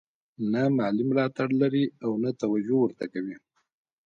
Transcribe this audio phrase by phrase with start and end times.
[0.51, 3.35] نه مالي ملاتړ لري او نه توجه ورته کوي.